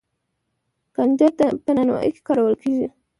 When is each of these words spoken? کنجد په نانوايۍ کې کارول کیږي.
کنجد 0.95 1.37
په 1.65 1.71
نانوايۍ 1.75 2.11
کې 2.15 2.21
کارول 2.27 2.55
کیږي. 2.61 2.87